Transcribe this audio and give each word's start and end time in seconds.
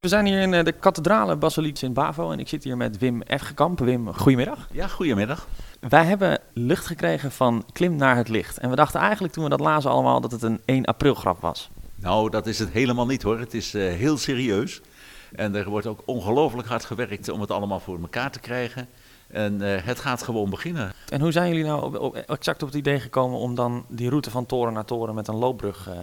We 0.00 0.08
zijn 0.08 0.26
hier 0.26 0.40
in 0.40 0.54
eh, 0.54 0.64
de 0.64 0.72
kathedrale 0.72 1.36
Basiliek 1.36 1.76
Sint-Bavo 1.76 2.30
en 2.30 2.38
ik 2.38 2.48
zit 2.48 2.64
hier 2.64 2.76
met 2.76 2.98
Wim 2.98 3.22
Efgekamp. 3.22 3.78
Wim, 3.78 4.14
goedemiddag. 4.14 4.68
Ja, 4.72 4.88
goedemiddag. 4.88 5.48
Wij 5.80 6.04
hebben 6.04 6.38
lucht 6.52 6.86
gekregen 6.86 7.32
van 7.32 7.64
Klim 7.72 7.96
naar 7.96 8.16
het 8.16 8.28
licht. 8.28 8.58
En 8.58 8.70
we 8.70 8.76
dachten 8.76 9.00
eigenlijk 9.00 9.32
toen 9.32 9.44
we 9.44 9.50
dat 9.50 9.60
lazen 9.60 9.90
allemaal 9.90 10.20
dat 10.20 10.30
het 10.30 10.42
een 10.42 10.60
1 10.64 10.84
april 10.84 11.14
grap 11.14 11.40
was. 11.40 11.70
Nou, 11.94 12.30
dat 12.30 12.46
is 12.46 12.58
het 12.58 12.70
helemaal 12.70 13.06
niet 13.06 13.22
hoor. 13.22 13.38
Het 13.38 13.54
is 13.54 13.74
uh, 13.74 13.92
heel 13.92 14.18
serieus. 14.18 14.80
En 15.32 15.54
er 15.54 15.68
wordt 15.68 15.86
ook 15.86 16.02
ongelooflijk 16.04 16.68
hard 16.68 16.84
gewerkt 16.84 17.28
om 17.28 17.40
het 17.40 17.50
allemaal 17.50 17.80
voor 17.80 18.00
elkaar 18.00 18.30
te 18.30 18.40
krijgen. 18.40 18.88
En 19.30 19.62
uh, 19.62 19.76
het 19.82 19.98
gaat 19.98 20.22
gewoon 20.22 20.50
beginnen. 20.50 20.92
En 21.08 21.20
hoe 21.20 21.32
zijn 21.32 21.48
jullie 21.48 21.64
nou 21.64 21.84
op, 21.84 21.98
op, 21.98 22.16
exact 22.16 22.62
op 22.62 22.68
het 22.68 22.76
idee 22.76 23.00
gekomen 23.00 23.38
om 23.38 23.54
dan 23.54 23.84
die 23.88 24.08
route 24.08 24.30
van 24.30 24.46
toren 24.46 24.72
naar 24.72 24.84
toren 24.84 25.14
met 25.14 25.28
een 25.28 25.34
loopbrug 25.34 25.88
uh, 25.88 25.94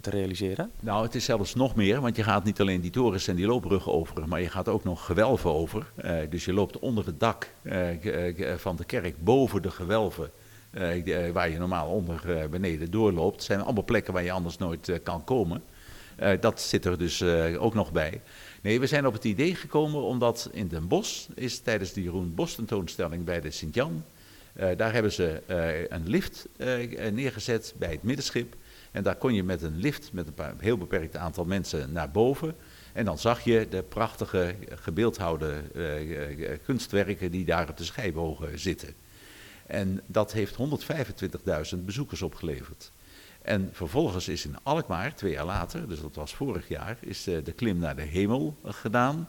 te 0.00 0.10
realiseren? 0.10 0.70
Nou, 0.80 1.04
het 1.04 1.14
is 1.14 1.24
zelfs 1.24 1.54
nog 1.54 1.74
meer, 1.74 2.00
want 2.00 2.16
je 2.16 2.22
gaat 2.22 2.44
niet 2.44 2.60
alleen 2.60 2.80
die 2.80 2.90
torens 2.90 3.28
en 3.28 3.36
die 3.36 3.46
loopbruggen 3.46 3.92
over, 3.92 4.28
maar 4.28 4.40
je 4.40 4.48
gaat 4.48 4.68
ook 4.68 4.84
nog 4.84 5.04
gewelven 5.04 5.50
over. 5.50 5.86
Uh, 6.04 6.16
dus 6.30 6.44
je 6.44 6.52
loopt 6.52 6.78
onder 6.78 7.06
het 7.06 7.20
dak 7.20 7.50
van 8.56 8.76
de 8.76 8.84
kerk, 8.86 9.24
boven 9.24 9.62
de 9.62 9.70
gewelven. 9.70 10.30
waar 11.32 11.50
je 11.50 11.58
normaal 11.58 11.88
onder 11.88 12.48
beneden 12.50 12.90
doorloopt. 12.90 13.34
Het 13.34 13.44
zijn 13.44 13.60
allemaal 13.60 13.84
plekken 13.84 14.12
waar 14.12 14.22
je 14.22 14.32
anders 14.32 14.58
nooit 14.58 15.00
kan 15.02 15.24
komen. 15.24 15.62
Dat 16.40 16.60
zit 16.60 16.84
er 16.84 16.98
dus 16.98 17.22
ook 17.58 17.74
nog 17.74 17.92
bij. 17.92 18.20
Nee, 18.62 18.80
we 18.80 18.86
zijn 18.86 19.06
op 19.06 19.12
het 19.12 19.24
idee 19.24 19.54
gekomen 19.54 20.02
omdat 20.02 20.48
in 20.52 20.68
Den 20.68 20.88
Bosch 20.88 21.28
is 21.34 21.58
tijdens 21.58 21.92
de 21.92 22.02
Jeroen 22.02 22.34
Bos 22.34 22.54
tentoonstelling 22.54 23.24
bij 23.24 23.40
de 23.40 23.50
Sint-Jan, 23.50 24.04
uh, 24.60 24.68
daar 24.76 24.92
hebben 24.92 25.12
ze 25.12 25.42
een 25.88 26.08
lift 26.08 26.48
neergezet 27.12 27.74
bij 27.78 27.90
het 27.90 28.02
middenschip. 28.02 28.56
En 28.90 29.02
daar 29.02 29.16
kon 29.16 29.34
je 29.34 29.42
met 29.42 29.62
een 29.62 29.76
lift 29.76 30.12
met 30.12 30.26
een 30.26 30.34
paar, 30.34 30.54
heel 30.58 30.78
beperkt 30.78 31.16
aantal 31.16 31.44
mensen 31.44 31.92
naar 31.92 32.10
boven. 32.10 32.54
En 32.92 33.04
dan 33.04 33.18
zag 33.18 33.44
je 33.44 33.66
de 33.70 33.82
prachtige 33.82 34.54
gebeeldhouwde 34.68 35.62
kunstwerken 36.64 37.30
die 37.30 37.44
daar 37.44 37.68
op 37.68 37.76
de 37.76 37.84
schijbogen 37.84 38.58
zitten. 38.58 38.94
En 39.66 40.00
dat 40.06 40.32
heeft 40.32 40.56
125.000 41.74 41.78
bezoekers 41.84 42.22
opgeleverd. 42.22 42.92
En 43.44 43.68
vervolgens 43.72 44.28
is 44.28 44.44
in 44.44 44.56
Alkmaar, 44.62 45.14
twee 45.14 45.32
jaar 45.32 45.44
later, 45.44 45.88
dus 45.88 46.00
dat 46.00 46.14
was 46.14 46.34
vorig 46.34 46.68
jaar, 46.68 46.96
is 47.00 47.28
uh, 47.28 47.44
de 47.44 47.52
klim 47.52 47.78
naar 47.78 47.96
de 47.96 48.02
hemel 48.02 48.56
gedaan. 48.64 49.28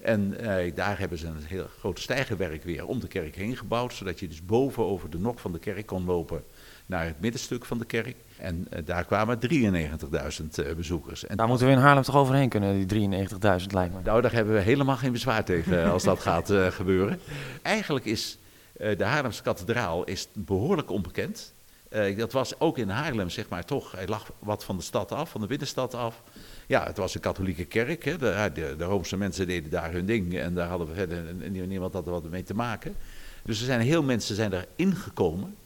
En 0.00 0.34
uh, 0.40 0.74
daar 0.74 0.98
hebben 0.98 1.18
ze 1.18 1.26
een 1.26 1.44
heel 1.44 1.66
groot 1.78 2.00
stijgerwerk 2.00 2.64
weer 2.64 2.86
om 2.86 3.00
de 3.00 3.08
kerk 3.08 3.36
heen 3.36 3.56
gebouwd, 3.56 3.94
zodat 3.94 4.20
je 4.20 4.28
dus 4.28 4.44
boven 4.44 4.84
over 4.84 5.10
de 5.10 5.18
nok 5.18 5.38
van 5.38 5.52
de 5.52 5.58
kerk 5.58 5.86
kon 5.86 6.04
lopen 6.04 6.44
naar 6.86 7.04
het 7.04 7.20
middenstuk 7.20 7.64
van 7.64 7.78
de 7.78 7.84
kerk. 7.84 8.16
En 8.38 8.68
daar 8.84 9.04
kwamen 9.04 9.38
93.000 9.50 10.76
bezoekers. 10.76 11.26
En 11.26 11.36
daar 11.36 11.48
moeten 11.48 11.66
we 11.66 11.72
in 11.72 11.78
Haarlem 11.78 12.02
toch 12.02 12.16
overheen 12.16 12.48
kunnen, 12.48 12.86
die 12.86 13.10
93.000 13.10 13.28
lijkt 13.70 13.94
me. 13.94 14.00
Nou, 14.04 14.22
daar 14.22 14.32
hebben 14.32 14.54
we 14.54 14.60
helemaal 14.60 14.96
geen 14.96 15.12
bezwaar 15.12 15.44
tegen 15.44 15.90
als 15.90 16.02
dat 16.02 16.20
gaat 16.20 16.52
gebeuren. 16.70 17.18
Eigenlijk 17.62 18.04
is 18.04 18.38
de 18.72 19.04
Haarlemse 19.04 19.42
kathedraal 19.42 20.04
is 20.04 20.28
behoorlijk 20.34 20.90
onbekend. 20.90 21.54
Uh, 21.90 22.16
dat 22.16 22.32
was 22.32 22.60
ook 22.60 22.78
in 22.78 22.88
Haarlem, 22.88 23.30
zeg 23.30 23.48
maar, 23.48 23.64
toch. 23.64 23.92
Hij 23.92 24.06
lag 24.06 24.32
wat 24.38 24.64
van 24.64 24.76
de 24.76 24.82
stad 24.82 25.12
af, 25.12 25.30
van 25.30 25.40
de 25.40 25.46
binnenstad 25.46 25.94
af. 25.94 26.22
Ja, 26.66 26.86
het 26.86 26.96
was 26.96 27.14
een 27.14 27.20
katholieke 27.20 27.64
kerk. 27.64 28.04
Hè. 28.04 28.16
De, 28.16 28.50
de, 28.54 28.74
de 28.78 28.84
Roomse 28.84 29.16
mensen 29.16 29.46
deden 29.46 29.70
daar 29.70 29.92
hun 29.92 30.06
ding. 30.06 30.38
En 30.38 30.54
daar 30.54 30.68
hadden 30.68 30.88
we 30.88 30.94
verder 30.94 31.34
niemand 31.66 31.92
had 31.92 32.06
er 32.06 32.12
wat 32.12 32.30
mee 32.30 32.42
te 32.42 32.54
maken. 32.54 32.96
Dus 33.42 33.60
er 33.60 33.66
zijn 33.66 33.80
heel 33.80 34.02
mensen 34.02 34.36
zijn 34.36 34.52
erin 34.52 34.94
gekomen. 34.94 35.56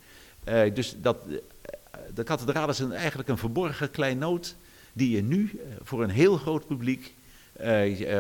Uh, 0.49 0.75
dus 0.75 0.97
dat, 0.99 1.17
de 2.15 2.23
kathedraal 2.23 2.69
is 2.69 2.81
eigenlijk 2.81 3.29
een 3.29 3.39
verborgen 3.39 3.91
kleinoot 3.91 4.57
die 4.93 5.17
je 5.17 5.23
nu 5.23 5.61
voor 5.83 6.03
een 6.03 6.11
heel 6.11 6.37
groot 6.37 6.67
publiek 6.67 7.15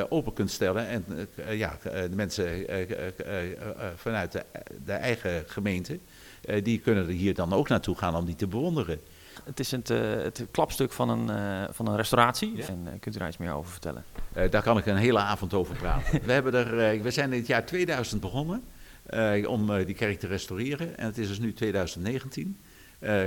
open 0.08 0.32
kunt 0.32 0.50
stellen. 0.50 0.86
En 0.88 1.04
ja, 1.50 1.78
de 1.82 2.10
mensen 2.14 2.66
vanuit 3.96 4.32
de, 4.84 4.92
eigen 4.92 5.44
gemeente 5.46 5.98
die 6.62 6.78
kunnen 6.78 7.06
er 7.06 7.12
hier 7.12 7.34
dan 7.34 7.52
ook 7.52 7.68
naartoe 7.68 7.96
gaan 7.96 8.16
om 8.16 8.24
die 8.24 8.34
te 8.34 8.46
bewonderen. 8.46 9.00
Het 9.44 9.60
is 9.60 9.70
het, 9.70 9.90
uh, 9.90 9.98
het 10.00 10.46
klapstuk 10.50 10.92
van 10.92 11.08
een, 11.08 11.30
uh, 11.30 11.68
van 11.70 11.88
een 11.88 11.96
restauratie. 11.96 12.56
Ja. 12.56 12.66
En 12.66 12.98
kunt 13.00 13.14
u 13.14 13.18
daar 13.18 13.28
iets 13.28 13.36
meer 13.36 13.52
over 13.52 13.70
vertellen? 13.70 14.04
daar 14.50 14.62
kan 14.62 14.78
ik 14.78 14.86
een 14.86 14.96
hele 14.96 15.18
avond 15.18 15.54
over 15.54 15.76
praten. 15.76 16.20
we, 16.26 16.32
hebben 16.32 16.54
er, 16.54 17.02
we 17.02 17.10
zijn 17.10 17.32
in 17.32 17.38
het 17.38 17.46
jaar 17.46 17.66
2000 17.66 18.20
begonnen 18.20 18.62
om 19.46 19.84
die 19.84 19.94
kerk 19.94 20.18
te 20.18 20.26
restaureren. 20.26 20.98
En 20.98 21.06
het 21.06 21.18
is 21.18 21.28
dus 21.28 21.38
nu 21.38 21.52
2019. 21.52 22.58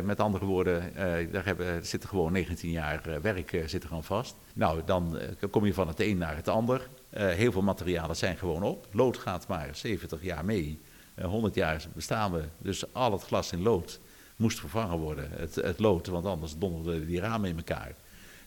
met 0.03 0.19
andere 0.19 0.45
woorden, 0.45 0.91
daar 1.31 1.45
hebben, 1.45 1.85
zit 1.85 2.05
gewoon 2.05 2.31
19 2.31 2.69
jaar 2.69 3.01
werk 3.21 3.63
zit 3.65 3.81
er 3.81 3.87
gewoon 3.87 4.03
vast. 4.03 4.35
Nou, 4.53 4.81
dan 4.85 5.17
kom 5.49 5.65
je 5.65 5.73
van 5.73 5.87
het 5.87 5.99
een 5.99 6.17
naar 6.17 6.35
het 6.35 6.47
ander. 6.47 6.87
heel 7.15 7.51
veel 7.51 7.61
materialen 7.61 8.15
zijn 8.15 8.37
gewoon 8.37 8.63
op. 8.63 8.87
Lood 8.91 9.17
gaat 9.17 9.47
maar 9.47 9.69
70 9.71 10.23
jaar 10.23 10.45
mee. 10.45 10.79
100 11.21 11.55
jaar 11.55 11.85
bestaan 11.93 12.31
we, 12.31 12.43
dus 12.57 12.93
al 12.93 13.11
het 13.11 13.23
glas 13.23 13.51
in 13.51 13.61
lood 13.61 13.99
moest 14.35 14.59
vervangen 14.59 14.97
worden, 14.97 15.29
het, 15.31 15.55
het 15.55 15.79
lood, 15.79 16.07
want 16.07 16.25
anders 16.25 16.57
donderden 16.57 17.07
die 17.07 17.19
ramen 17.19 17.49
in 17.49 17.57
elkaar. 17.57 17.95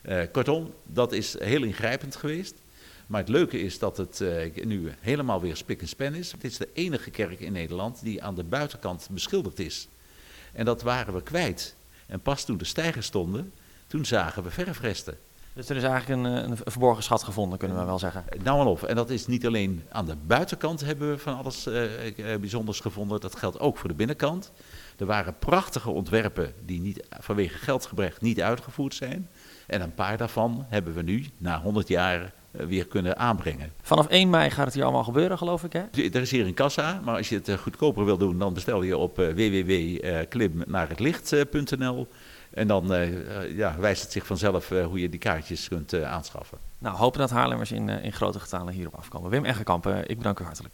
Uh, 0.01 0.21
kortom, 0.31 0.73
dat 0.83 1.11
is 1.11 1.39
heel 1.39 1.63
ingrijpend 1.63 2.15
geweest. 2.15 2.55
Maar 3.07 3.19
het 3.21 3.29
leuke 3.29 3.59
is 3.59 3.79
dat 3.79 3.97
het 3.97 4.19
uh, 4.19 4.65
nu 4.65 4.91
helemaal 4.99 5.41
weer 5.41 5.55
spik 5.55 5.81
en 5.81 5.87
span 5.87 6.13
is. 6.13 6.31
Het 6.31 6.43
is 6.43 6.57
de 6.57 6.69
enige 6.73 7.09
kerk 7.09 7.39
in 7.39 7.51
Nederland 7.51 8.03
die 8.03 8.23
aan 8.23 8.35
de 8.35 8.43
buitenkant 8.43 9.07
beschilderd 9.11 9.59
is. 9.59 9.87
En 10.53 10.65
dat 10.65 10.81
waren 10.81 11.13
we 11.13 11.23
kwijt. 11.23 11.75
En 12.05 12.19
pas 12.19 12.45
toen 12.45 12.57
de 12.57 12.65
stijgers 12.65 13.05
stonden, 13.05 13.53
toen 13.87 14.05
zagen 14.05 14.43
we 14.43 14.49
verfresten. 14.49 15.17
Dus 15.57 15.69
er 15.69 15.75
is 15.75 15.83
eigenlijk 15.83 16.21
een, 16.21 16.49
een, 16.49 16.57
verborgen 16.65 17.03
schat 17.03 17.23
gevonden, 17.23 17.57
kunnen 17.57 17.77
we 17.77 17.85
wel 17.85 17.99
zeggen. 17.99 18.23
Nou 18.43 18.61
en 18.61 18.67
op. 18.67 18.83
En 18.83 18.95
dat 18.95 19.09
is 19.09 19.27
niet 19.27 19.45
alleen 19.45 19.83
aan 19.89 20.05
de 20.05 20.15
buitenkant 20.27 20.81
hebben 20.81 21.09
we 21.09 21.17
van 21.17 21.37
alles 21.37 21.67
uh, 21.67 21.81
bijzonders 22.39 22.79
gevonden. 22.79 23.19
Dat 23.19 23.35
geldt 23.35 23.59
ook 23.59 23.77
voor 23.77 23.89
de 23.89 23.95
binnenkant. 23.95 24.51
Er 24.97 25.05
waren 25.05 25.37
prachtige 25.37 25.89
ontwerpen 25.89 26.53
die 26.65 26.81
niet, 26.81 27.07
vanwege 27.09 27.57
geldgebrek 27.57 28.21
niet 28.21 28.41
uitgevoerd 28.41 28.95
zijn. 28.95 29.29
En 29.67 29.81
een 29.81 29.93
paar 29.93 30.17
daarvan 30.17 30.65
hebben 30.69 30.93
we 30.93 31.01
nu, 31.01 31.25
na 31.37 31.61
100 31.61 31.87
jaar, 31.87 32.33
weer 32.51 32.87
kunnen 32.87 33.17
aanbrengen. 33.17 33.71
Vanaf 33.81 34.07
1 34.07 34.29
mei 34.29 34.49
gaat 34.49 34.65
het 34.65 34.73
hier 34.73 34.83
allemaal 34.83 35.03
gebeuren, 35.03 35.37
geloof 35.37 35.63
ik, 35.63 35.73
hè? 35.73 35.83
Er 36.13 36.21
is 36.21 36.31
hier 36.31 36.45
een 36.45 36.53
kassa, 36.53 37.01
maar 37.03 37.17
als 37.17 37.29
je 37.29 37.41
het 37.43 37.59
goedkoper 37.59 38.05
wil 38.05 38.17
doen, 38.17 38.39
dan 38.39 38.53
bestel 38.53 38.81
je 38.81 38.97
op 38.97 39.15
www.klimnaarhetlicht.nl. 39.15 42.07
En 42.53 42.67
dan 42.67 42.93
uh, 42.93 43.57
ja, 43.57 43.75
wijst 43.79 44.01
het 44.01 44.11
zich 44.11 44.25
vanzelf 44.25 44.71
uh, 44.71 44.85
hoe 44.85 44.99
je 44.99 45.09
die 45.09 45.19
kaartjes 45.19 45.67
kunt 45.67 46.03
aanschaffen. 46.03 46.57
Nou, 46.77 46.95
hopen 46.97 47.19
dat 47.19 47.29
Haarlemmers 47.29 47.71
in, 47.71 47.89
in 47.89 48.13
grote 48.13 48.39
getalen 48.39 48.73
hierop 48.73 48.95
afkomen. 48.95 49.29
Wim 49.29 49.45
Eggekamp, 49.45 49.87
ik 49.87 50.17
bedank 50.17 50.39
u 50.39 50.43
hartelijk. 50.43 50.73